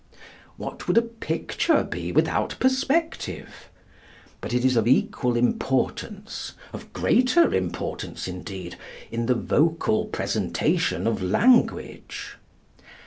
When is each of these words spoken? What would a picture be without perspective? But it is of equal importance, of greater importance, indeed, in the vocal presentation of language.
What 0.57 0.87
would 0.87 0.97
a 0.97 1.03
picture 1.03 1.83
be 1.83 2.11
without 2.11 2.55
perspective? 2.59 3.69
But 4.41 4.51
it 4.51 4.65
is 4.65 4.75
of 4.75 4.87
equal 4.87 5.35
importance, 5.37 6.53
of 6.73 6.91
greater 6.91 7.53
importance, 7.53 8.27
indeed, 8.27 8.79
in 9.11 9.27
the 9.27 9.35
vocal 9.35 10.05
presentation 10.05 11.05
of 11.05 11.21
language. 11.21 12.37